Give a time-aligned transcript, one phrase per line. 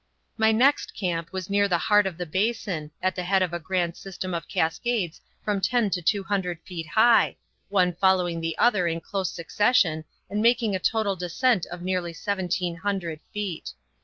[0.35, 3.59] My next camp was near the heart of the basin, at the head of a
[3.59, 7.37] grand system of cascades from ten to two hundred feet high,
[7.69, 12.77] one following the other in close succession and making a total descent of nearly seventeen
[12.77, 13.73] hundred feet.